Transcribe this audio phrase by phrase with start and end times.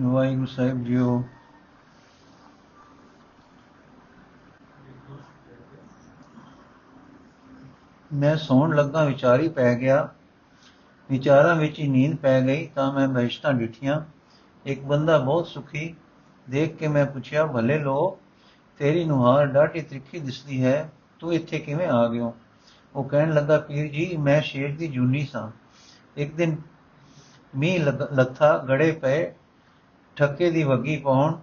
[0.00, 1.24] ਵਾਹਿਗੁਰੂ ਸਾਹਿਬ JIO.
[8.12, 10.08] ਮੈਂ ਸੌਣ ਲੱਗਾ, ਵਿਚਾਰੀ ਪੈ ਗਿਆ।
[11.10, 14.00] ਵਿਚਾਰਾਂ ਵਿੱਚ ਹੀ ਨੀਂਦ ਪੈ ਗਈ, ਤਾਂ ਮੈਂ ਬਹਿਸ਼ਤਾਂ ਡਿਠੀਆਂ।
[14.66, 15.94] ਇੱਕ ਬੰਦਾ ਬਹੁਤ ਸੁਖੀ
[16.50, 18.18] ਦੇਖ ਕੇ ਮੈਂ ਪੁੱਛਿਆ, ਭਲੇ ਲੋ,
[18.78, 22.34] ਤੇਰੀ ਨੁਹਾਰ ਡਾਢੀ ਤ੍ਰਿਖੀ ਦਿਸਦੀ ਹੈ, ਤੂੰ ਇੱਥੇ ਕਿਵੇਂ ਆ ਗਿਓ?
[22.94, 25.50] ਉਹ ਕਹਿਣ ਲੱਗਾ, ਪੀਰ ਜੀ, ਮੈਂ ਸ਼ੇਰ ਦੀ ਜੂਨੀ ਸਾਂ।
[26.16, 26.56] ਇੱਕ ਦਿਨ
[27.56, 29.32] ਮੀਂਹ ਲੱਥਾ, ਗੜੇ ਪਏ
[30.16, 31.36] ਠੱਕੇ ਦੀ ਵਗੀ ਪਾਉਣ।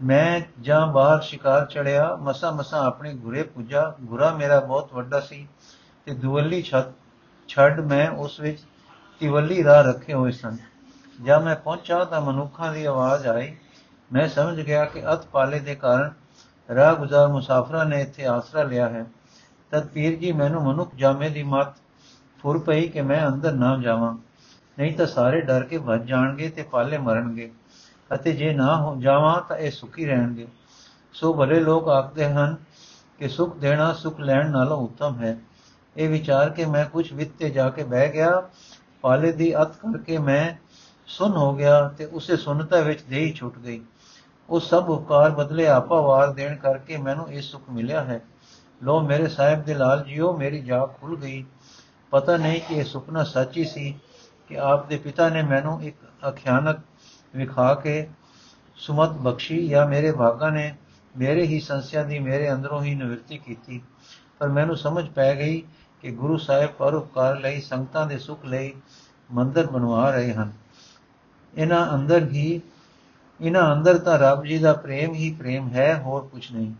[0.00, 5.46] ਮੈਂ ਜਾਂ ਬਾਹਰ ਸ਼ਿਕਾਰ ਚੜਿਆ, ਮਸਾ ਮਸਾ ਆਪਣੇ ਗੁਰੇ ਪੁੱਜਾ, ਗੁਰਾ ਮੇਰਾ ਬਹੁਤ ਵੱਡਾ ਸੀ
[6.06, 6.92] ਤੇ ਦੁਵੱਲੀ ਛੱਤ
[7.48, 8.60] ਛੱਡ ਮੈਂ ਉਸ ਵਿੱਚ
[9.20, 10.56] ਤਿਵੱਲੀ ਰਾਹ ਰੱਖੇ ਹੋਏ ਸਨ।
[11.24, 13.54] ਜਦ ਮੈਂ ਪਹੁੰਚਾ ਤਾਂ ਮਨੁੱਖਾਂ ਦੀ ਆਵਾਜ਼ ਆਈ।
[14.12, 16.10] ਮੈਂ ਸਮਝ ਗਿਆ ਕਿ ਅਤ ਪਾਲੇ ਦੇ ਕਾਰਨ
[16.68, 19.04] ਰਾਹ ਗੁਜ਼ਾਰ ਮੁਸਾਫਰਾਂ ਨੇ ਇੱਥੇ ਆਸਰਾ ਲਿਆ ਹੈ।
[19.72, 21.74] ਤਦ ਪੀਰ ਜੀ ਮੈਨੂੰ ਮਨੁੱਖ ਜਾਮੇ ਦੀ ਮਤ
[22.42, 24.16] ਫੁਰ ਪਈ ਕਿ ਮੈਂ ਅੰਦਰ ਨਾ ਜਾਵਾਂ,
[24.78, 27.50] ਨਹੀਂ ਤਾਂ ਸਾਰੇ ਡਰ ਕੇ ਭੱਜ ਜਾਣਗੇ ਤੇ ਪਾਲੇ ਮਰਨਗੇ।
[28.14, 30.48] ਅਤੇ ਜੇ ਨਾ ਹੋ ਜਾਵਾਂ ਤਾਂ ਇਹ ਸੁਖੀ ਰਹਿਣਗੇ।
[31.12, 32.56] ਸੋ ਭਲੇ ਲੋਕ ਆਖਦੇ ਹਨ
[33.18, 35.38] ਕਿ ਸੁਖ ਦੇਣਾ, ਸੁਖ ਲੈਣ ਨਾਲੋਂ ਉੱਤਮ ਹੈ।
[35.96, 38.48] ਇਹ ਵਿਚਾਰ ਕੇ ਮੈਂ ਕੁਝ ਵਿੱਤੇ ਜਾ ਕੇ ਬਹਿ ਗਿਆ,
[39.00, 40.54] ਪਾਲੇ ਦੀ ਅਤ ਕਰਕੇ ਮੈਂ
[41.06, 43.80] ਸੁਨ ਹੋ ਗਿਆ ਤੇ ਉਸੇ ਸੁਨਤਾ ਵਿੱਚ ਦੇਹੀ ਛੁੱਟ ਗਈ।
[44.48, 48.20] ਉਹ ਸਭ ਉਪਕਾਰ ਬਦਲੇ ਆਪਾ ਵਾਰ ਦੇਣ ਕਰਕੇ ਮੈਨੂੰ ਇਹ ਸੁਖ ਮਿਲਿਆ ਹੈ।
[48.82, 51.44] ਲੋ ਮੇਰੇ ਸਾਹਿਬ ਦੇ ਲਾਲ ਜੀਓ, ਮੇਰੀ ਜਾਗ ਖੁੱਲ ਗਈ।
[52.10, 53.98] ਪਤਾ ਨਹੀਂ ਕਿ ਇਹ ਸੁਪਨਾ ਸੱਚੀ ਸੀ
[54.48, 55.96] ਕਿ ਆਪ ਦੇ ਪਿਤਾ ਨੇ ਮੈਨੂੰ ਇੱਕ
[56.28, 56.78] ਅਖਿਆਨਕ
[57.36, 58.08] ਵਿਖਾ ਕੇ
[58.76, 60.74] ਸੁਮਤ ਬਖਸ਼ੀ ਜਾਂ ਮੇਰੇ ਭਾਗਾ ਨੇ
[61.18, 63.82] ਮੇਰੇ ਹੀ ਸੰਸਿਆ ਦੀ ਮੇਰੇ ਅੰਦਰੋਂ ਹੀ ਨਿਵਰਤੀ ਕੀਤੀ।
[64.38, 65.62] ਪਰ ਮੈਨੂੰ ਸਮਝ ਪੈ ਗਈ
[66.02, 68.74] ਕਿ ਗੁਰੂ ਸਾਹਿਬ ਪਰਉਪਕਾਰ ਲਈ, ਸੰਗਤਾਂ ਦੇ ਸੁਖ ਲਈ
[69.32, 70.52] ਮੰਦਰ ਬਣਵਾ ਰਹੇ ਹਨ।
[71.54, 72.60] ਇਹਨਾਂ ਅੰਦਰ ਹੀ,
[73.40, 76.74] ਇਹਨਾਂ ਅੰਦਰ ਤਾਂ ਰੱਬ ਜੀ ਦਾ ਪ੍ਰੇਮ ਹੀ ਪ੍ਰੇਮ ਹੈ, ਹੋਰ ਕੁਝ ਨਹੀਂ।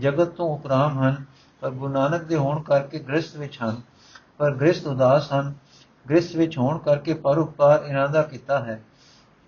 [0.00, 1.24] ਜਗਤ ਤੋਂ ਉਪਰਾਮ ਹਨ,
[1.60, 3.80] ਪਰ ਗੁਰੂ ਨਾਨਕ ਦੇ ਹੋਣ ਕਰਕੇ ਗ੍ਰਸਥ ਵਿੱਚ ਹਨ,
[4.38, 5.54] ਪਰ ਗ੍ਰਸਥ ਉਦਾਸ ਹਨ।
[6.10, 8.82] ਗ੍ਰਸਥ ਵਿੱਚ ਹੋਣ ਕਰਕੇ ਪਰਉਪਕਾਰ ਇਹਨਾਂ ਦਾ ਕੀਤਾ ਹੈ।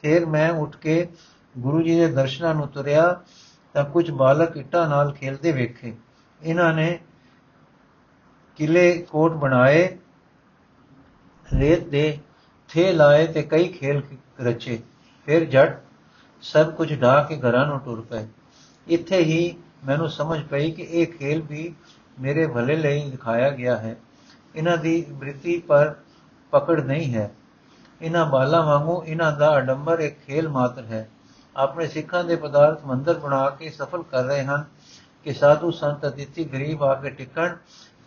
[0.03, 1.09] ਫਿਰ ਮੈਂ ਉੱਠ ਕੇ
[1.59, 3.21] ਗੁਰੂ ਜੀ ਦੇ ਦਰਸ਼ਨਾਂ ਨੂੰ ਤੁਰਿਆ
[3.75, 5.97] ਤਾਂ ਕੁਝ ਬਾਲਕ ਇੱਟਾਂ ਨਾਲ ਖੇਲਦੇ ਵੇਖੇ।
[6.43, 6.99] ਇਹਨਾਂ ਨੇ
[8.57, 9.99] ਕਿਲੇ ਕੋਟ ਬਣਾਏ,
[11.59, 12.19] ਰੇਤ ਦੇ
[12.69, 14.03] ਥੇ ਲਾਏ ਤੇ ਕਈ ਖੇਲ
[14.41, 14.83] ਰਚੇ।
[15.27, 15.83] ਫਿਰ ਜੱਟ
[16.43, 18.27] ਸਭ ਕੁਝ ਢਾ ਕੇ ਘਰਾਂ ਨੂੰ ਟੁਰ ਪਏ।
[18.87, 21.75] ਇੱਥੇ ਹੀ ਮੈਨੂੰ ਸਮਝ ਪਈ ਕਿ ਇਹ ਖੇਲ ਵੀ
[22.21, 23.97] ਮੇਰੇ ਭਲੇ ਲਈ ਲਿਖਾਇਆ ਗਿਆ ਹੈ।
[24.55, 25.95] ਇਹਨਾਂ ਦੀ ਬ੍ਰਿਤੀ ਪਰ
[26.51, 27.31] ਪਕੜ ਨਹੀਂ ਹੈ।
[28.03, 31.09] ਇਹਨਾਂ ਬਾਲਾਂ ਵਾਂਗੂ ਇਹਨਾਂ ਦਾ ਅਡੰਬਰ ਇੱਕ ਖੇਲ ਮਾਤਰ ਹੈ।
[31.57, 34.65] ਆਪਣੇ ਸਿੱਖਾਂ ਦੇ ਪਦਾਰਥ ਮੰਦਰ ਬਣਾ ਕੇ ਸਫਲ ਕਰ ਰਹੇ ਹਨ
[35.25, 37.57] ਕਿ ਸਾਧੂ ਸੰਤ ਅਤਿਥੀ ਗਰੀਬ ਆ ਕੇ ਟਿਕਣ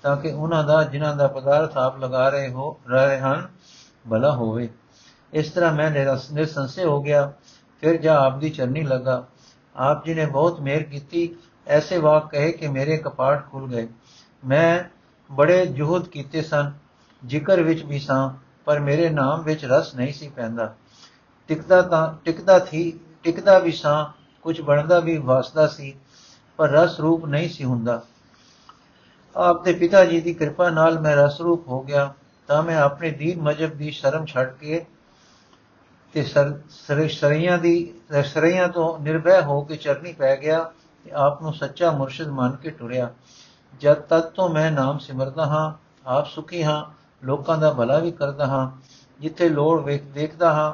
[0.02, 3.48] ਤਾਂ ਕਿ ਉਹਨਾਂ ਦਾ, ਜਿਨ੍ਹਾਂ ਦਾ ਪਦਾਰਥ ਆਪ ਲਗਾ ਰਹੇ ਹੋ, ਰਹੇ ਹਨ,
[4.10, 4.70] ਭਲਾ ਹੋਵੇ।
[5.34, 5.92] ਇਸ ਤਰ੍ਹਾਂ ਮੈਂ
[6.32, 7.34] ਨਿਰਸੰਸੇ ਹੋ ਗਿਆ।
[7.82, 9.26] ਫਿਰ ਜਾ ਆਪ ਦੀ ਚਰਨੀ ਲਗਾ।
[9.76, 11.36] ਆਪ ਜੀ ਨੇ ਬਹੁਤ ਮਿਹਰ ਕੀਤੀ।
[11.68, 13.88] ਐਸੇ ਵਾਕ ਕਹੇ ਕਿ ਮੇਰੇ ਕਪਾਟ ਖੁੱਲ ਗਏ।
[14.46, 14.84] ਮੈਂ
[15.34, 16.72] ਬੜੇ ਜੁਹਦ ਕੀਤੇ ਸਨ।
[17.26, 20.74] ਜ਼ਿਕਰ ਵਿੱਚ ਵੀ ਸਾਂ। ਪਰ ਮੇਰੇ ਨਾਮ ਵਿੱਚ ਰਸ ਨਹੀਂ ਸੀ ਪੈਂਦਾ।
[21.50, 24.06] ਟਿਕਦਾ ਤਾਂ, ਟਿਕਦਾ ਥੀ, ਟਿਕਦਾ ਵੀ ਸਾਂ,
[24.46, 25.94] ਕੁਝ ਬਣਦਾ ਵੀ ਵਾਸਦਾ ਸੀ,
[26.60, 28.02] ਪਰ ਰਸ ਰੂਪ ਨਹੀਂ ਸੀ ਹੁੰਦਾ।
[29.36, 32.14] ਆਪ ਦੇ ਪਿਤਾ ਜੀ ਦੀ ਕਿਰਪਾ ਨਾਲ ਮੈਂ ਰਸ ਰੂਪ ਹੋ ਗਿਆ,
[32.50, 34.86] ਤਾਂ ਮੈਂ ਆਪਣੇ ਦੀਨ ਮਜਬ ਦੀ ਸ਼ਰਮ ਛੱਡ ਕੇ
[36.14, 36.24] ਤੇ
[37.10, 37.94] ਸਰਈਆਂ ਦੀ,
[38.26, 40.60] ਸਰਈਆਂ ਤੋਂ ਨਿਰਭੈ ਹੋ ਕੇ ਚਰਨੀ ਪੈ ਗਿਆ
[41.06, 43.10] ਤੇ ਆਪ ਨੂੰ ਸੱਚਾ ਮੁਰਸ਼ਿਦ ਮੰਨ ਕੇ ਟੁਰਿਆ।
[43.82, 45.74] ਜਦ ਤੱਕ ਤੋਂ ਮੈਂ ਨਾਮ ਸਿਮਰਦਾ ਹਾਂ,
[46.06, 46.84] ਆਪ ਸੁਖੀ ਹਾਂ
[47.24, 48.72] ਲੋਕਾਂ ਦਾ ਭਲਾ ਵੀ ਕਰਦਾ ਹਾਂ,
[49.20, 50.74] ਜਿੱਥੇ ਲੋੜ ਵੇਖ, ਦੇਖਦਾ ਹਾਂ,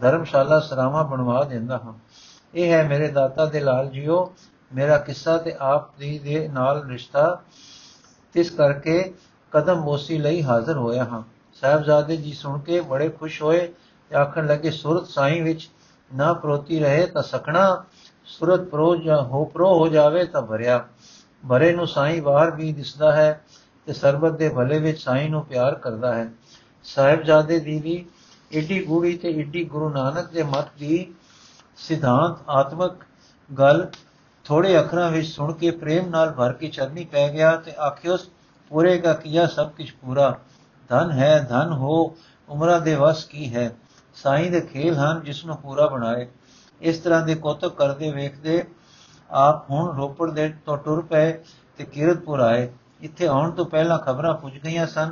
[0.00, 1.92] ਧਰਮਸ਼ਾਲਾ ਸਰਾਵਾ ਬਣਵਾ ਦਿੰਦਾ ਹਾਂ।
[2.54, 4.34] ਇਹ ਹੈ ਮੇਰੇ ਦਾਤਾ ਦੇ ਲਾਲ ਜੀਓ,
[4.74, 7.42] ਮੇਰਾ ਕਿੱਸਾ ਤੇ ਆਪ ਦੀ ਦੇ ਨਾਲ ਰਿਸ਼ਤਾ।
[8.32, 9.14] ਤਿਸ ਕਰਕੇ
[9.50, 11.22] ਕਦਮ ਮੋਸੀ ਲਈ ਹਾਜ਼ਰ ਹੋਇਆ ਹਾਂ।
[11.54, 13.72] ਸਾਹਿਬਜ਼ਾਦੇ ਜੀ ਸੁਣ ਕੇ ਬੜੇ ਖੁਸ਼ ਹੋਏ
[14.10, 15.70] ਤੇ ਆਖਣ ਲੱਗੇ, ਸੁਰਤ ਸਾਈਂ ਵਿੱਚ
[16.14, 17.84] ਨਾ ਪ੍ਰੋਤੀ ਰਹੇ ਤਾਂ ਸਖਣਾ,
[18.24, 20.88] ਸੁਰਤ ਪ੍ਰੋ ਜਾਂ ਹੋ ਪ੍ਰੋ ਹੋ ਜਾਵੇ ਤਾਂ ਭਰਿਆ।
[21.48, 23.44] ਭਰੇ ਨੂੰ ਸਾਈਂ ਬਾਹਰ ਵੀ ਦਿਸਦਾ ਹੈ
[23.86, 26.32] ਤੇ ਸਰਬਤ ਦੇ ਭਲੇ ਵਿੱਚ ਸਾਈਂ ਨੂੰ ਪਿਆਰ ਕਰਦਾ ਹੈ।
[26.84, 28.06] ਸਾਹਿਬਜ਼ਾਦੇ ਦੀ ਵੀ
[28.52, 31.14] ਏਡੀ ਗੂੜੀ ਤੇ ਏਡੀ ਗੁਰੂ ਨਾਨਕ ਦੇ ਮਤ ਦੀ
[31.76, 32.92] ਸਿਧਾਂਤ, ਆਤਮਕ
[33.58, 33.90] ਗੱਲ
[34.44, 38.16] ਥੋੜੇ ਅੱਖਰਾਂ ਵਿੱਚ ਸੁਣ ਕੇ ਪ੍ਰੇਮ ਨਾਲ ਭਰ ਕੇ ਚਰਨੀ ਪੈ ਗਿਆ ਤੇ ਆਖਿਓ
[38.70, 40.38] ਪੂਰੇ ਦਾ ਕੀਆ ਸਭ ਕੁਝ ਪੂਰਾ?
[40.88, 42.16] ਧਨ ਹੈ, ਧਨ ਹੋ,
[42.48, 43.76] ਉਮਰਾਂ ਦੇ ਵਸ ਕੀ ਹੈ?
[44.14, 46.26] ਸਾਈਂ ਦੇ ਖੇਲ ਹਨ ਜਿਸ ਨੂੰ ਪੂਰਾ ਬਣਾਏ।
[46.80, 48.64] ਇਸ ਤਰ੍ਹਾਂ ਦੇ ਕੋਤਕ ਕਰਦੇ ਵੇਖਦੇ
[49.30, 51.32] ਆਪ ਹੁਣ ਰੋਪੜ ਦੇ ਤੋਂ ਟੁਰ ਪਏ
[51.78, 55.10] ਤੇ ਕੀਰਤਪੁਰ ਆਏ। ਇੱਥੇ ਆਉਣ ਤੋਂ ਪਹਿਲਾਂ ਖਬਰਾਂ ਪੁੱਜ ਗਈਆਂ ਸਨ।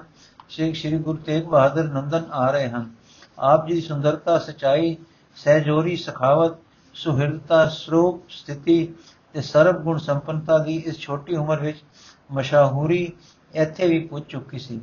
[0.48, 2.90] ਸ਼੍ਰੀ ਸ਼੍ਰੀ ਗੁਰੂ ਤੇਗ ਬਹਾਦਰ ਨੰਦਨ ਆ ਰਹੇ ਹਨ।
[3.38, 4.96] ਆਪ ਜੀ ਦੀ ਸੁੰਦਰਤਾ, ਸਚਾਈ,
[5.36, 6.56] ਸਹਿਜੋਰੀ, ਸਖਾਵਤ,
[6.94, 8.94] ਸੁਹਿਰਦਤਾ, ਸਰੂਪ, ਸਥਿਤੀ
[9.32, 11.78] ਤੇ ਸਰਬ ਗੁਣ ਸੰਪੰਨਤਾ ਦੀ ਇਸ ਛੋਟੀ ਉਮਰ ਵਿੱਚ
[12.32, 13.12] ਮਸ਼ਹੂਰੀ
[13.54, 14.80] ਇੱਥੇ ਵੀ ਪੁੱਜ ਚੁੱਕੀ ਸੀ।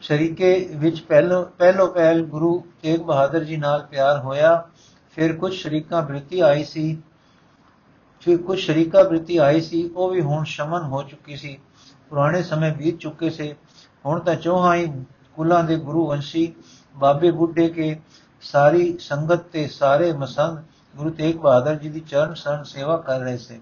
[0.00, 4.68] ਸ਼ਰੀਕੇ ਵਿੱਚ ਪਹਿਲੋ ਪਹਿਲੋ ਪਹਿਲ ਗੁਰੂ ਤੇਗ ਬਹਾਦਰ ਜੀ ਨਾਲ ਪਿਆਰ ਹੋਇਆ।
[5.16, 6.98] ਫਿਰ ਕੁਝ ਸ਼ਰੀਕਾਂ ਬ੍ਰਿਤੀ ਆਈ ਸੀ।
[8.20, 11.58] ਫਿਰ ਕੁਝ ਸ਼ਰੀਕਾ ਬ੍ਰਿਤੀ ਆਈ ਸੀ, ਉਹ ਵੀ ਹੁਣ ਸ਼ਮਨ ਹੋ ਚੁੱਕੀ ਸੀ।
[12.10, 13.54] ਪੁਰਾਣੇ ਸਮੇਂ ਬੀਤ ਚੁੱਕੇ ਸੇ।
[14.06, 14.86] ਹੁਣ ਤਾਂ ਚੋਹਾਂ ਹੀ
[15.34, 16.52] ਕੁਲਾਂ ਦੇ ਗੁਰੂ ਵੰਸ਼ੀ,
[16.94, 17.96] ਬਾਬੇ ਬੁੱਢੇ ਕੇ
[18.42, 20.62] ਸਾਰੀ ਸੰਗਤ ਤੇ ਸਾਰੇ ਮਸੰਦ
[20.96, 23.60] ਗੁਰੂ ਤੇਗ ਬਹਾਦਰ ਜੀ ਦੀ ਚਰਨ ਸਰਨ ਸੇਵਾ ਕਰ ਰਹੇ ਸੀ।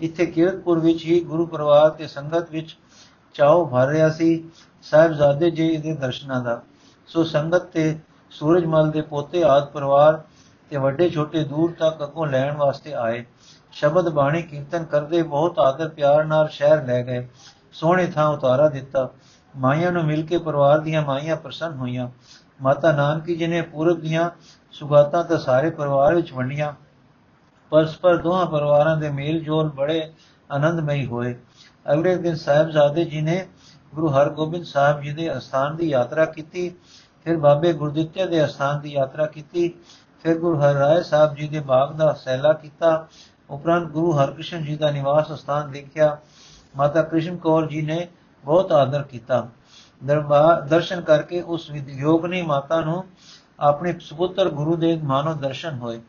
[0.00, 2.76] ਇੱਥੇ ਕੀਰਤਪੁਰ ਵਿੱਚ ਹੀ ਗੁਰੂ ਪਰਿਵਾਰ ਤੇ ਸੰਗਤ ਵਿੱਚ
[3.34, 4.44] ਚਾਉ ਭਰ ਰਿਹਾ ਸੀ
[4.82, 6.60] ਸਾਹਿਬਜ਼ਾਦੇ ਜੀ ਦੇ ਦਰਸ਼ਨਾਂ ਦਾ।
[7.06, 7.98] ਸੋ ਸੰਗਤ ਤੇ
[8.30, 10.22] ਸੂਰਜਮਲ ਦੇ ਪੋਤੇ ਆਦ ਪਰਿਵਾਰ
[10.70, 13.24] ਤੇ ਵੱਡੇ ਛੋਟੇ ਦੂਰ ਤੱਕ ਅੱਗੋਂ ਲੈਣ ਵਾਸਤੇ ਆਏ।
[13.72, 17.28] ਸ਼ਬਦ ਬਾਣੀ ਕੀਰਤਨ ਕਰਦੇ ਬਹੁਤ ਆਦਰ ਪਿਆਰ ਨਾਲ ਸ਼ਹਿਰ ਲੈ ਗਏ।
[17.72, 19.08] ਸੋਹਣੇ ਥਾਂ ਉਤਾਰਾ ਦਿੱਤਾ।
[19.56, 22.08] ਮਾਈਆਂ ਨੂੰ ਮਿਲ ਕੇ ਪਰਿਵਾਰ ਦੀਆਂ ਮਾਈਆਂ ਪ੍ਰਸੰਨ ਹੋਈਆਂ।
[22.62, 24.30] ਮਾਤਾ ਨਾਨਕੀ ਜੀ ਨੇ ਪੂਰਬ ਦੀਆਂ
[24.72, 26.72] ਸੁਗਾਤਾਂ ਤਾਂ ਸਾਰੇ ਪਰਿਵਾਰ ਵਿੱਚ ਵੰਡੀਆਂ।
[27.70, 30.12] ਪਰਸਪਰ ਦੋਹਾਂ ਪਰਿਵਾਰਾਂ ਦੇ ਮੇਲ ਜੋਲ ਬੜੇ
[30.52, 31.34] ਆਨੰਦਮਈ ਹੋਏ।
[31.92, 33.48] ਅਗਲੇ ਦਿਨ ਸਾਹਿਬਜ਼ਾਦੇ ਜੀ ਨੇ
[33.94, 36.72] ਗੁਰੂ ਹਰਗੋਬਿੰਦ ਸਾਹਿਬ ਜੀ ਦੇ ਅਸਥਾਨ ਦੀ ਯਾਤਰਾ ਕੀਤੀ।
[37.24, 39.74] ਫਿਰ ਬਾਬੇ ਗੁਰਦਿੱਤੇ ਦੇ ਅਸਥਾਨ ਦੀ ਯਾਤਰਾ ਕੀਤੀ।
[40.22, 43.06] ਫਿਰ ਗੁਰੂ ਹਰਿਰਾਏ ਸਾਹਿਬ ਜੀ ਦੇ ਬਾਗ ਦਾ ਸੈਲਾ ਕੀਤਾ।
[43.52, 46.18] ਉਪਰੰਤ ਗੁਰੂ ਹਰਕ੍ਰਿਸ਼ਨ ਜੀ ਦਾ ਨਿਵਾਸ ਸਥਾਨ ਦੇਖਿਆ,
[46.76, 48.08] ਮਾਤਾ ਕ੍ਰਿਸ਼ਨ ਕੌਰ ਜੀ ਨੇ
[48.44, 49.48] ਬਹੁਤ ਆਦਰ ਕੀਤਾ।
[50.04, 53.04] ਦਰਬਾਰ ਦਰਸ਼ਨ ਕਰਕੇ ਉਸ ਵਿਦਯੋਗਨੀ ਮਾਤਾ ਨੂੰ
[53.60, 56.00] ਆਪਣੇ ਸੁਪੁੱਤਰ ਗੁਰੂ ਦੇ ਮਾਨੋ ਦਰਸ਼ਨ ਹੋਏ।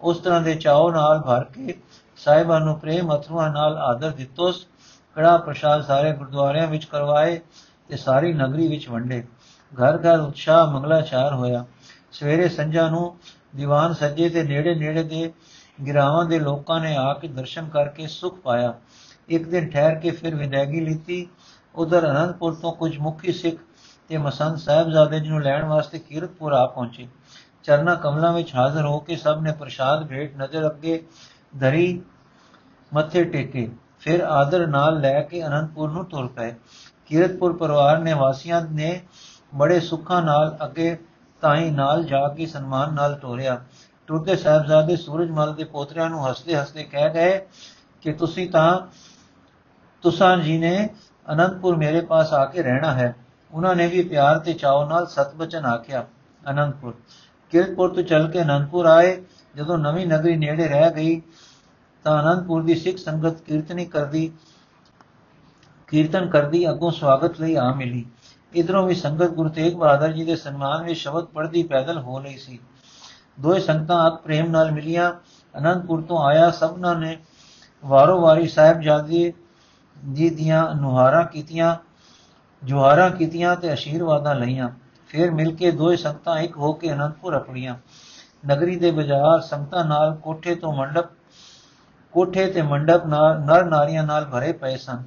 [0.00, 1.74] ਉਸ ਤਰ੍ਹਾਂ ਦੇ ਚਾਉ ਨਾਲ ਭਰ ਕੇ
[2.16, 4.66] ਸਾਹਿਬਾਂ ਨੂੰ ਪ੍ਰੇਮ ਅਥਵਾ ਨਾਲ ਆਦਰ ਦਿੱਤੋਸ।
[5.16, 7.40] ਕੜਾ ਪ੍ਰਸ਼ਾਦ ਸਾਰੇ ਗੁਰਦੁਆਰਿਆਂ ਵਿੱਚ ਕਰਵਾਏ
[7.88, 9.22] ਤੇ ਸਾਰੀ ਨਗਰੀ ਵਿੱਚ ਵੰਡੇ।
[9.72, 11.64] ਘਰ ਘਰ ਉਤਸ਼ਾਹ ਮੰਗਲਾਚਾਰ ਹੋਇਆ।
[12.12, 13.16] ਸਵੇਰੇ ਸੰਝਾ ਨੂੰ
[13.56, 15.32] ਦੀਵਾਨ ਸੱਜੇ ਤੇ ਨੇੜੇ ਨੇੜੇ ਦੇ
[15.86, 18.74] ਗਿਰਾਵਾਂ ਦੇ ਲੋਕਾਂ ਨੇ ਆ ਕੇ ਦਰਸ਼ਨ ਕਰਕੇ ਸੁਖ ਪਾਇਆ।
[19.28, 21.28] ਇੱਕ ਦਿਨ ਠਹਿਰ ਕੇ ਫਿਰ ਵਿਦਾਇਗੀ ਲੀਤੀ।
[21.74, 23.56] ਉਧਰ ਅਨੰਦਪੁਰ ਤੋਂ ਕੁਝ ਮੁਖੀ ਸਿੱਖ
[24.08, 27.08] ਤੇ ਮਸੰਦ ਸਾਹਿਬਜ਼ਾਦੇ ਜੀ ਨੂੰ ਲੈਣ ਵਾਸਤੇ ਕੀਰਤਪੁਰ ਆ ਪਹੁੰਚੇ।
[27.64, 31.06] ਚਰਨਾ ਕਮਲਾਂ ਵਿੱਚ ਹਾਜ਼ਰ ਹੋ ਕੇ ਸਭ ਨੇ ਪ੍ਰਸ਼ਾਦ ਭੇਟ ਨਜ਼ਰ ਅੱਗੇ
[31.60, 32.02] ਧਰੀ,
[32.94, 36.54] ਮੱਥੇ ਟੇਕੇ। ਫਿਰ ਆਦਰ ਨਾਲ ਲੈ ਕੇ ਅਨੰਦਪੁਰ ਨੂੰ ਤੁਰ ਪਏ।
[37.06, 39.00] ਕੀਰਤਪੁਰ ਪਰਿਵਾਰ ਨੇ ਵਾਸੀਆਂ ਨੇ
[39.54, 40.98] ਬੜੇ ਸੁੱਖਾਂ ਨਾਲ ਅੱਗੇ
[41.40, 43.64] ਤਾਈ ਨਾਲ ਜਾ ਕੇ ਸਨਮਾਨ ਨਾਲ ਤੋਰਿਆ।
[44.10, 47.38] ਟੁੱਟੇ ਸਾਹਿਬਜ਼ਾਦੇ ਸੂਰਜਮਲ ਦੇ ਪੋਤਰਿਆਂ ਨੂੰ ਹੱਸਦੇ ਹੱਸਦੇ ਕਹਿ ਗਏ
[48.02, 48.80] ਕਿ ਤੁਸੀਂ ਤਾਂ
[50.02, 50.88] ਤੁਸਾਂ ਜੀ ਨੇ
[51.32, 53.14] ਅਨੰਦਪੁਰ ਮੇਰੇ ਪਾਸ ਆ ਕੇ ਰਹਿਣਾ ਹੈ।
[53.52, 56.06] ਉਹਨਾਂ ਨੇ ਵੀ ਪਿਆਰ ਤੇ ਚਾਉ ਨਾਲ ਸਤਬਚਨ ਆਖਿਆ,
[56.50, 56.94] ਅਨੰਦਪੁਰ।
[57.50, 59.22] ਕਿਰਤਪੁਰ ਤੋਂ ਚੱਲ ਕੇ ਅਨੰਦਪੁਰ ਆਏ।
[59.56, 61.22] ਜਦੋਂ ਨਵੀਂ ਨਗਰੀ ਨੇੜੇ ਰਹਿ ਗਈ,
[62.04, 64.32] ਤਾਂ ਅਨੰਦਪੁਰ ਦੀ ਸਿੱਖ ਸੰਗਤ ਕੀਰਤਨੀ ਕਰਦੀ,
[65.88, 68.04] ਕੀਰਤਨ ਕਰਦੀ ਅੱਗੋਂ ਸਵਾਗਤ ਲਈ ਆ ਮਿਲੀ।
[68.52, 72.36] ਇਧਰੋਂ ਵੀ ਸੰਗਤ ਗੁਰੂ ਤੇਗ ਬਹਾਦਰ ਜੀ ਦੇ ਸਨਮਾਨ ਵਿੱਚ ਸ਼ਬਦ ਪੜ੍ਹਦੀ ਪੈਦਲ ਹੋ ਲਈ
[72.36, 72.58] ਸੀ।
[73.40, 75.12] ਦੋਏ ਸੰਗਤਾਂ ਆਪ ਪ੍ਰੇਮ ਨਾਲ ਮਿਲੀਆਂ।
[75.58, 77.16] ਅਨੰਦਪੁਰ ਤੋਂ ਆਇਆ ਸਭਨਾਂ ਨੇ
[77.84, 79.32] ਵਾਰੋ ਵਾਰੀ ਸਾਹਿਬਜ਼ਾਦੇ
[80.12, 81.76] ਜੀ ਦੀਆਂ ਨੁਹਾਰਾਂ ਕੀਤੀਆਂ,
[82.64, 84.68] ਜੁਹਾਰਾਂ ਕੀਤੀਆਂ ਤੇ ਅਸ਼ੀਰਵਾਦਾਂ ਲਈਆਂ।
[85.08, 87.74] ਫਿਰ ਮਿਲ ਕੇ ਦੋਏ ਸੰਗਤਾਂ ਇੱਕ ਹੋ ਕੇ ਅਨੰਦਪੁਰ ਆਪਣੀਆਂ।
[88.48, 91.06] ਨਗਰੀ ਦੇ ਬਾਜ਼ਾਰ ਸੰਗਤਾਂ ਨਾਲ ਕੋਠੇ ਤੋਂ ਮੰਡਪ,
[92.12, 95.02] ਕੋਠੇ ਤੇ ਮੰਡਪ ਨਾਲ ਨਰ ਨਾਰੀਆਂ ਨਾਲ ਭਰੇ ਪਏ ਸਨ।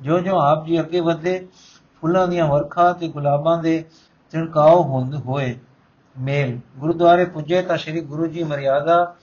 [0.00, 1.48] ਜੋ ਜੋ ਆਪ ਜੀ ਅੱਗੇ ਵਧੇ,
[2.00, 3.84] ਫੁੱਲਾਂ ਦੀਆਂ ਵਰਖਾ ਤੇ ਗੁਲਾਬਾਂ ਦੇ
[4.30, 5.58] ਤਿਣਕਾਓ ਹੁੰਦ ਹੋਏ
[6.18, 9.14] ਮੇਲ। ਗੁਰਦੁਆਰੇ ਪੁੱਜੇ ਤਾਂ ਸ੍ਰੀ ਗੁਰੂ ਜੀ ਮਰਿਆਦਾ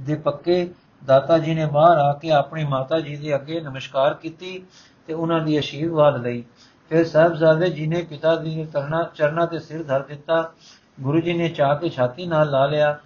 [0.00, 0.74] ਦੇ ਪੱਕੇ
[1.04, 4.62] ਦਾਤਾ ਜੀ ਨੇ ਬਾਹਰ ਆ ਕੇ ਆਪਣੀ ਮਾਤਾ ਜੀ ਦੇ ਅੱਗੇ ਨਮਸਕਾਰ ਕੀਤੀ
[5.06, 6.44] ਤੇ ਉਹਨਾਂ ਦੀ ਅਸ਼ੀਰਵਾਦ ਲਈ।
[6.88, 10.52] ਫਿਰ ਸਾਹਿਬਜ਼ਾਦੇ ਜੀ ਨੇ ਪਿਤਾ ਜੀ ਦੇ ਤਰਨਾ, ਚਰਨਾ ਤੇ ਸਿਰ ਧਰ ਦਿੱਤਾ।
[11.00, 12.98] ਗੁਰੂ ਜੀ ਨੇ ਚਾਹ ਕੇ ਛਾਤੀ ਨਾਲ ਲਾ ਲਿਆ।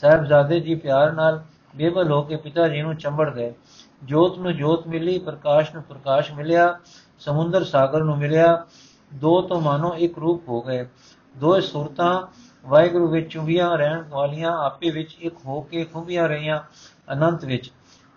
[0.00, 1.42] ਸਾਹਿਬਜ਼ਾਦੇ ਜੀ ਪਿਆਰ ਨਾਲ
[1.76, 3.54] ਬੇਬਲ ਹੋ ਕੇ ਪਿਤਾ ਜੀ ਨੂੰ ਚੰਬੜ ਗਏ।
[4.04, 6.78] ਜੋਤ ਨੂੰ ਜੋਤ ਮਿਲੀ, ਪ੍ਰਕਾਸ਼ ਨੂੰ ਪ੍ਰਕਾਸ਼ ਮਿਲਿਆ,
[7.18, 8.66] ਸਮੁੰਦਰ ਸਾਗਰ ਨੂੰ ਮਿਲਿਆ।
[9.14, 10.86] ਦੋ ਤੋਂ ਮਾਨੋ ਇੱਕ ਰੂਪ ਹੋ ਗਏ।
[11.36, 12.22] ਦੋ ਸੁਰਤਾਂ
[12.68, 16.60] ਵਾਹਿਗੁਰੂ ਵਿੱਚ ਚੁੰਬੀਆਂ ਰਹਿਣ ਵਾਲੀਆਂ, ਆਪੇ ਵਿੱਚ ਇੱਕ ਹੋ ਕੇ ਖੁੰਬੀਆਂ ਰਹੀਆਂ
[17.12, 17.72] ਅਨੰਤ ਵਿੱਚ।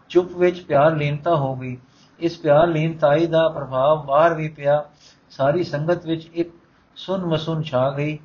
[0.09, 1.77] ਚੁੱਪ ਵਿੱਚ ਪਿਆਰ ਲੀਨਤਾ ਹੋ ਗਈ।
[2.19, 4.85] ਇਸ ਪਿਆਰ ਲੀਨਤਾਈ ਦਾ ਪ੍ਰਭਾਵ ਬਾਹਰ ਵੀ ਪਿਆ।
[5.29, 6.49] ਸਾਰੀ ਸੰਗਤ ਵਿੱਚ ਇੱਕ
[6.95, 8.19] ਸੁਨ ਮਸੁਨ ਛਾ ਗਈ।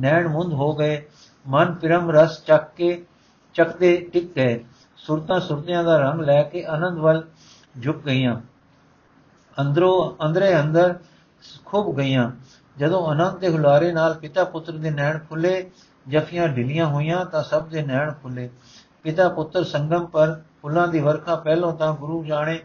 [0.00, 1.06] ਨੈਣ ਮੁੰਦ ਹੋ ਗਏ।
[1.48, 3.06] ਮਨ ਪਿਰਮ ਰਸ ਚੱਕ ਕੇ
[3.54, 4.64] ਚੱਕਦੇ ਟਿਕ ਗਏ।
[4.96, 7.28] ਸੁਰਤਾਂ ਸੁਰਤਿਆਂ ਦਾ ਰੰਗ ਲੈ ਕੇ ਆਨੰਦ ਵੱਲ
[7.82, 8.40] ਝੁਕ ਗਈਆਂ।
[9.60, 10.98] ਅੰਦਰੋਂ ਅੰਦਰੇ ਅੰਦਰ
[11.64, 12.30] ਖੁੱਭ ਗਈਆਂ।
[12.78, 15.70] ਜਦੋਂ ਅਨੰਦ ਦੇ ਹੁਲਾਰੇ ਨਾਲ ਪਿਤਾ ਪੁੱਤਰ ਦੇ ਨੈਣ ਖੁੱਲੇ,
[16.08, 18.50] ਜਫੀਆਂ ਢਿਲੀਆਂ ਹੋਈਆਂ ਤਾਂ ਸਭ ਦੇ ਨੈਣ ਖੁੱਲੇ।
[19.02, 22.58] ਪਿਤਾ ਪੁੱਤਰ ਸੰਗਮ ਪਰ ਫੁੱਲਾਂ ਦੀ ਵਰਖਾ ਪਹਿਲੋਂ ਤਾਂ ਗੁਰੂ ਜਾਣੇ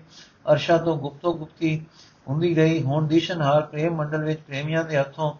[0.51, 1.85] ਅਰਸ਼ਾ ਤੋਂ ਗੁਪਤੋ ਗੁਪਤੀ
[2.29, 5.33] ਹੁੰਦੀ ਰਹੀ। ਹੁਣ ਦਿਸ਼ਨਹਾਰ ਪ੍ਰੇਮ ਮੰਡਲ ਵਿੱਚ ਪ੍ਰੇਮੀਆਂ ਦੇ ਹੱਥੋਂ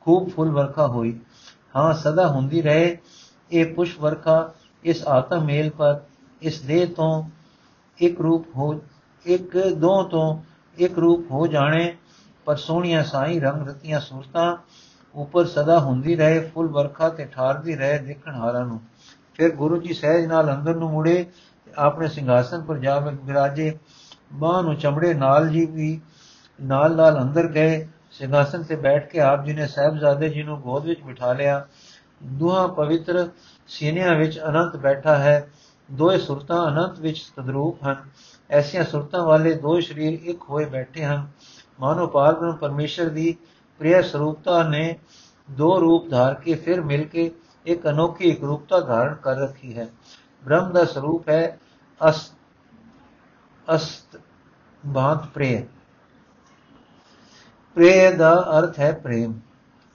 [0.00, 1.18] ਖੂਬ ਫੁੱਲ ਵਰਖਾ ਹੋਈ।
[1.76, 2.98] ਹਾਂ, ਸਦਾ ਹੁੰਦੀ ਰਹੇ
[3.50, 4.52] ਇਹ ਪੁਸ਼ਪ ਵਰਖਾ,
[4.84, 6.00] ਇਸ ਆਤਮ ਮੇਲ ਪਰ,
[6.42, 7.22] ਇਸ ਦੇਹ ਤੋਂ
[7.98, 8.80] ਇੱਕ ਰੂਪ ਹੋ,
[9.26, 10.42] ਇੱਕ ਦੋ ਤੋਂ
[10.78, 11.96] ਇੱਕ ਰੂਪ ਹੋ ਜਾਣੇ।
[12.44, 14.56] ਪਰ ਸੋਹਣੀਆਂ ਸਾਈ, ਰੰਗ ਰਤੀਆਂ ਸੂਰਤਾਂ
[15.14, 18.80] ਉੱਪਰ ਸਦਾ ਹੁੰਦੀ ਰਹੇ, ਫੁੱਲ ਵਰਖਾ ਤੇ ਠਾਰਦੀ ਰਹੇ ਦੇਖਣ ਹਾਰਾਂ ਨੂੰ।
[19.34, 21.26] ਫਿਰ ਗੁਰੂ ਜੀ ਸਹਿਜ ਨਾਲ ਅੰਦਰ ਨੂੰ ਮੁੜੇ
[21.64, 23.78] ਤੇ ਆਪਣੇ ਸਿੰਘਾਸਨ ਪਰ ਜਾ ਬਿਰਾਜੇ
[24.32, 26.00] ਬਾਹ ਨੂੰ ਚਮੜੇ ਨਾਲ ਜੀ ਵੀ
[26.62, 30.84] ਨਾਲ ਨਾਲ ਅੰਦਰ ਗਏ। ਸਿੰਘਾਸਨ ਤੇ ਬੈਠ ਕੇ ਆਪ ਜੀ ਨੇ ਸਹਿਬਜ਼ਾਦੇ ਜੀ ਨੂੰ ਗੋਦ
[30.84, 31.66] ਵਿੱਚ ਬਿਠਾ ਲਿਆ।
[32.22, 33.28] ਦੁਹਾ ਪਵਿੱਤਰ
[33.68, 35.48] ਸੀਨਿਆਂ ਵਿੱਚ ਅਨੰਤ ਬੈਠਾ ਹੈ।
[35.92, 37.96] ਦੋਏ ਸੁਰਤਾਂ ਅਨੰਤ ਵਿੱਚ ਤਦਰੂਪ ਹਨ।
[38.50, 41.28] ਐਸੀਆਂ ਸੁਰਤਾਂ ਵਾਲੇ ਦੋ ਸ਼ਰੀਰ ਇੱਕ ਹੋਏ ਬੈਠੇ ਹਨ।
[41.82, 43.36] ਮਾਨੋ ਪਾਰਬ੍ਰਹਮ ਪਰਮੇਸ਼ਰ ਦੀ
[43.78, 44.98] ਪ੍ਰਿਯ ਸਰੂਪਤਾ ਨੇ
[45.50, 47.30] ਦੋ ਰੂਪ ਧਾਰ ਕੇ ਫਿਰ ਮਿਲ ਕੇ
[47.66, 49.88] ਇੱਕ ਅਨੋਖੀ ਇੱਕ ਰੂਪਤਾ ਧਾਰਨ ਕਰ ਰੱਖੀ ਹੈ।
[50.44, 51.58] ਬ੍ਰਹਮ ਦਾ ਸਰੂਪ ਹੈ
[52.08, 52.30] ਅਸ,
[53.74, 54.20] ਅਸਤ
[54.86, 55.62] ਬਾਤ ਪ੍ਰਿਯ।
[57.76, 59.34] ਪ੍ਰਿਯ ਦਾ ਅਰਥ ਹੈ ਪ੍ਰੇਮ।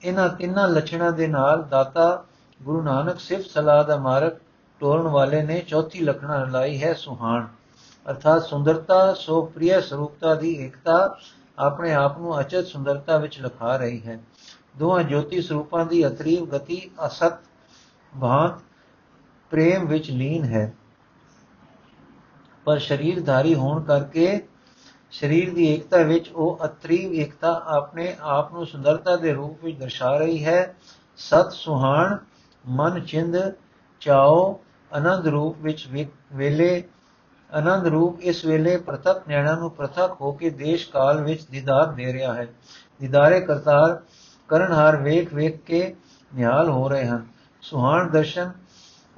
[0.02, 2.26] ਇਹਨਾਂ ਤਿੰਨਾਂ ਲੱਛਣਾਂ ਦੇ ਨਾਲ ਦਾਤਾ
[2.64, 4.32] ਗੁਰੂ ਨਾਨਕ ਸਿਫਤ ਸਲਾਹ ਦਾ ਮਾਰਗ
[4.80, 7.48] ਟੋਰਨ ਵਾਲੇ ਨੇ ਚੌਥੀ ਲਖਣਾ ਲਾਈ ਹੈ ਸੁਹਾਣ।
[8.06, 11.18] ਅਰਥਾਤ ਸੁੰਦਰਤਾ, ਸੋ ਪ੍ਰਿਯ ਸਰੂਪਤਾ ਦੀ ਏਕਤਾ
[11.60, 14.20] ਆਪਣੇ ਆਪ ਨੂੰ ਅਚਤ ਸੁੰਦਰਤਾ ਵਿੱਚ ਲਖਾ ਰਹੀ ਹੈ।
[14.78, 17.34] ਦੋਹਾਂ ਜੋਤੀ ਸਰੂਪਾਂ ਦੀ ਅਤਰੀਵ ਗਤੀ ਅਸਤ,
[18.22, 18.62] ਭਾਂਤ,
[19.50, 20.74] ਪ੍ਰੇਮ ਵਿੱਚ ਲੀਨ ਹੈ।
[22.66, 24.48] ਪਰ ਸਰੀਰਧਾਰੀ ਹੋਣ ਕਰਕੇ
[25.12, 30.18] ਸਰੀਰ ਦੀ ਏਕਤਾ ਵਿੱਚ ਉਹ ਅਤਰੀਵ ਏਕਤਾ ਆਪਣੇ ਆਪ ਨੂੰ ਸੁੰਦਰਤਾ ਦੇ ਰੂਪ ਵਿੱਚ ਦਰਸਾ
[30.18, 30.76] ਰਹੀ ਹੈ।
[31.18, 32.18] ਸਤ, ਸੁਹਾਣ,
[32.68, 33.38] ਮਨ, ਚਿੰਦ,
[34.00, 34.62] ਚਾਓ,
[34.94, 35.88] ਆਨੰਦ ਰੂਪ ਵਿੱਚ
[36.34, 36.84] ਵੇਲੇ
[37.52, 42.14] ਆਨੰਦ ਰੂਪ ਇਸ ਵੇਲੇ ਪ੍ਰਤੱਖ ਨੈਣਾ ਨੂੰ ਪ੍ਰਤੱਖ ਹੋ ਕੇ ਦੇਸ਼ ਕਾਲ ਵਿੱਚ ਦੀਦਾਰ ਦੇ
[42.14, 42.48] ਰਿਹਾ ਹੈ।
[43.02, 44.00] ਦੀਦਾਰੇ ਕਰਤਾਰ
[44.50, 45.96] ਕਰਨਹਾਰ ਵੇਖ ਵੇਖ ਕੇ
[46.36, 47.26] ਨਿਹਾਲ ਹੋ ਰਹੇ ਹਨ।
[47.62, 48.52] ਸੁਹਾਣ ਦਰਸ਼ਨ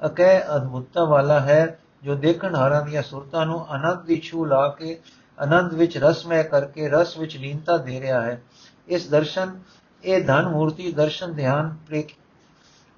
[0.00, 4.98] ਅਕੈ ਅਦਭੁਤਤਾ ਵਾਲਾ ਹੈ ਜੋ ਦੇਖਣ ਹਾਰਾਂ ਦੀਆਂ ਸੁਰਤਾਂ ਨੂੰ ਆਨੰਦ ਦੀ ਛੂ ਲਾ ਕੇ
[5.38, 8.42] ਆਨੰਦ ਵਿੱਚ ਰਸਮੈ ਕਰਕੇ ਰਸ ਵਿੱਚ ਲੀਨਤਾ ਦੇ ਰਿਹਾ ਹੈ।
[8.88, 9.58] ਇਸ ਦਰਸ਼ਨ,
[10.04, 11.76] ਇਹ ਧਨ ਮੂਰਤੀ ਦਰਸ਼ਨ ਧਿਆਨ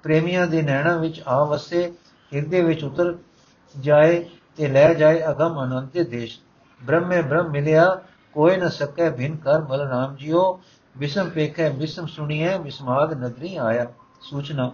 [0.03, 1.91] ਪ੍ਰੇਮੀਆਂ ਦੇ ਨੈਣਾ ਵਿੱਚ ਆ ਵਸੇ
[2.31, 3.17] ਹਿਰਦੇ ਵਿੱਚ ਉਤਰ
[3.75, 4.25] ਜਾਏ
[4.57, 6.39] ਤੇ ਲੈ ਜਾਏ ਅਗਮ ਅਨੰਤ ਦੇ ਦੇਸ਼।
[6.83, 8.01] ਬ੍ਰਹਮੇ ਬ੍ਰਹਮ ਮਿਲਿਆ,
[8.33, 10.61] ਕੋਈ ਨ ਸਕੈ ਭਿਨ ਕਰ ਬਲਰਾਮ ਜੀਓ।
[10.97, 13.85] ਵਿਸਮ ਪੇਖੈ ਵਿਸਮ ਸੁਣੀਐ ਵਿਸਮਾਦ ਨਦਰੀ ਆਇਆ।
[14.21, 14.71] ਸੂਚਨਾ,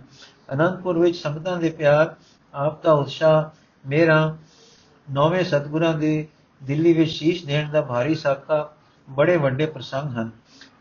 [0.54, 2.16] ਅਨੰਦਪੁਰ ਵਿੱਚ ਸੰਗਤਾਂ ਦੇ ਪਿਆਰ,
[2.54, 3.46] ਆਪ ਦਾ ਉਤਸ਼ਾਹ,
[3.88, 4.38] ਮੇਰਾ
[5.12, 6.28] ਨੌਵੇਂ ਸਤਗੁਰਾਂ ਦੇ
[6.64, 8.74] ਦਿੱਲੀ ਵਿੱਚ ਸ਼ੀਸ਼ ਦੇਣ ਦਾ ਭਾਰੀ ਸਾਕਾ
[9.10, 10.30] ਬੜੇ ਵੱਡੇ ਪ੍ਰਸੰਗ ਹਨ।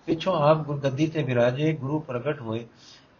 [0.06, 2.66] ਪਿੱਛੋਂ ਆਪ ਗੁਰਗੱਦੀ ਤੇ ਵਿਰਾਜੇ, ਗੁਰੂ ਪ੍ਰਗਟ ਹੋਏ।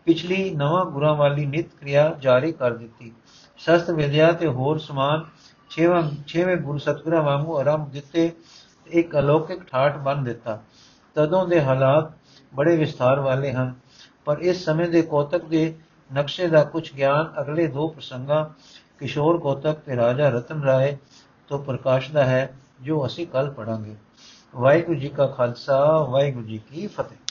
[0.04, 3.12] ਪਿਛਲੀ ਨਵਾਂ ਗੁਰਾਂ ਵਾਲੀ ਨਿਤ ਕਿਰਿਆ ਜਾਰੀ ਕਰ ਦਿੱਤੀ।
[3.56, 5.24] ਸ਼ਸਤਰ ਵਿਦਿਆ ਤੇ ਹੋਰ ਸਮਾਨ
[5.70, 8.30] ਛੇਵਾਂ ਛੇਵੇਂ ਗੁਰੂ ਸਤਗੁਰਾਂ ਵਾਂਗੂ ਆਰੰਭ ਦਿੱਤੇ,
[8.86, 10.58] ਇੱਕ ਅਲੌਕਿਕ ਠਾਠ ਬਣ ਦਿੱਤਾ।
[11.16, 12.12] ਤਦੋਂ ਦੇ ਹਾਲਾਤ
[12.54, 13.74] ਬੜੇ ਵਿਸਥਾਰ ਵਾਲੇ ਹਨ,
[14.24, 15.74] ਪਰ ਇਸ ਸਮੇਂ ਦੇ ਕੋਤਕ ਦੇ
[16.10, 18.44] ਨਕਸ਼ੇ ਦਾ ਕੁਝ ਗਿਆਨ ਅਗਲੇ ਦੋ ਪ੍ਰਸੰਗਾਂ,
[18.98, 20.96] ਕਿਸ਼ੋਰ ਕੋਤਕ ਤੇ ਰਾਜਾ ਰਤਨ ਰਾਏ
[21.48, 23.94] ਤੋਂ ਪ੍ਰਕਾਸ਼ਦਾ ਹੈ, ਜੋ ਅਸੀਂ ਕੱਲ ਪੜਾਂਗੇ
[24.56, 27.27] ਵਾਹਿਗੁਰੂ ਜੀ ਕਾ ਖਾਲਸਾ, ਵਾਹਿਗੁਰੂ ਜੀ ਕੀ ਫਤਿਹ।